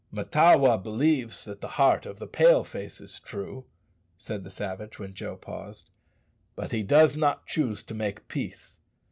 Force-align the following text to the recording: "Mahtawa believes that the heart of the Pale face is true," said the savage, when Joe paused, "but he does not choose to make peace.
"Mahtawa 0.11 0.81
believes 0.81 1.45
that 1.45 1.61
the 1.61 1.67
heart 1.77 2.07
of 2.07 2.17
the 2.17 2.25
Pale 2.25 2.63
face 2.63 2.99
is 2.99 3.19
true," 3.19 3.65
said 4.17 4.43
the 4.43 4.49
savage, 4.49 4.97
when 4.97 5.13
Joe 5.13 5.35
paused, 5.37 5.91
"but 6.55 6.71
he 6.71 6.81
does 6.81 7.15
not 7.15 7.45
choose 7.45 7.83
to 7.83 7.93
make 7.93 8.27
peace. 8.27 8.79